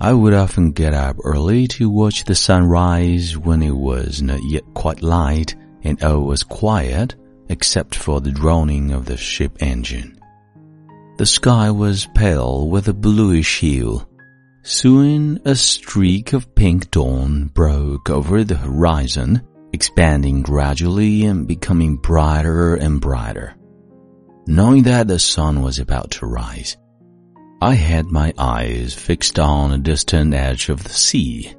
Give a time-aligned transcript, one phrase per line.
[0.00, 4.62] I would often get up early to watch the sunrise when it was not yet
[4.72, 7.16] quite light and all was quiet
[7.48, 10.18] except for the droning of the ship engine.
[11.16, 14.06] The sky was pale with a bluish hue.
[14.62, 19.42] Soon a streak of pink dawn broke over the horizon,
[19.72, 23.56] expanding gradually and becoming brighter and brighter.
[24.46, 26.76] Knowing that the sun was about to rise,
[27.60, 31.54] I had my eyes fixed on a distant edge of the sea.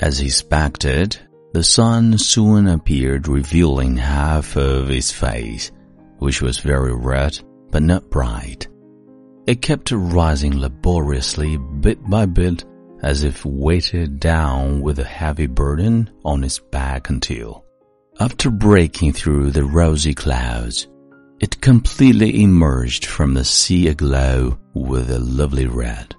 [0.00, 1.18] As expected,
[1.52, 5.70] the sun soon appeared revealing half of its face,
[6.18, 7.38] which was very red
[7.70, 8.68] but not bright.
[9.46, 12.64] It kept rising laboriously bit by bit
[13.02, 17.66] as if weighted down with a heavy burden on its back until,
[18.18, 20.88] after breaking through the rosy clouds,
[21.42, 26.14] it completely emerged from the sea aglow with a lovely red.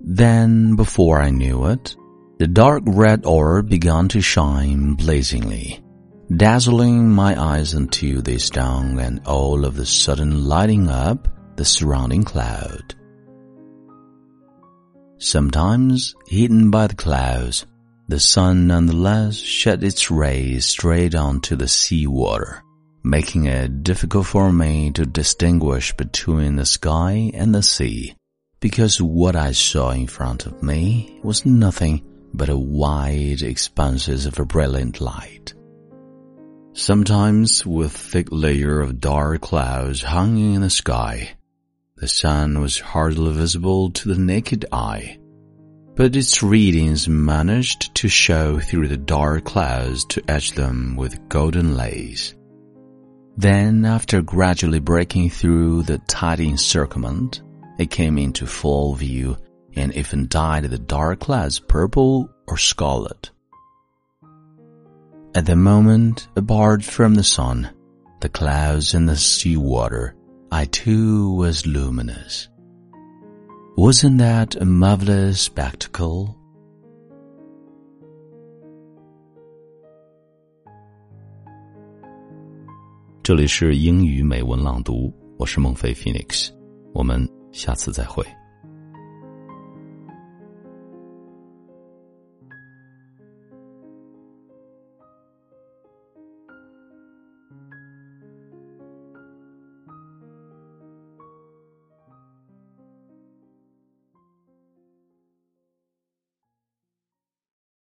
[0.00, 1.94] Then, before I knew it,
[2.38, 5.84] the dark red orb began to shine blazingly,
[6.34, 12.24] dazzling my eyes until they stung and all of a sudden lighting up the surrounding
[12.24, 12.94] cloud.
[15.18, 17.66] Sometimes, hidden by the clouds,
[18.06, 22.62] the sun nonetheless shed its rays straight onto the sea water
[23.08, 28.14] making it difficult for me to distinguish between the sky and the sea,
[28.60, 32.02] because what I saw in front of me was nothing
[32.34, 35.54] but a wide expanses of a brilliant light.
[36.74, 41.30] Sometimes with thick layer of dark clouds hanging in the sky,
[41.96, 45.18] the sun was hardly visible to the naked eye,
[45.96, 51.74] but its readings managed to show through the dark clouds to etch them with golden
[51.74, 52.34] lace.
[53.38, 57.40] Then, after gradually breaking through the tight encirclement,
[57.78, 59.36] it came into full view
[59.76, 63.30] and even dyed the dark clouds purple or scarlet.
[65.36, 67.70] At the moment, apart from the sun,
[68.18, 70.16] the clouds and the sea water,
[70.50, 72.48] I too was luminous.
[73.76, 76.36] Wasn't that a marvelous spectacle?
[83.28, 86.48] 这里是英语美文朗读，我是孟非 Phoenix，
[86.94, 88.24] 我们下次再会。